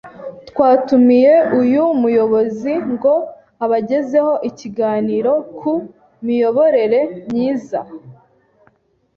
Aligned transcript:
twatumiye 0.49 1.33
uyu 1.61 1.83
muyobozi 2.01 2.73
ngo 2.93 3.13
abagezeho 3.63 4.33
ikiganiro 4.49 5.31
ku 5.59 5.73
miyoborere 6.25 7.01
myiza 7.29 7.79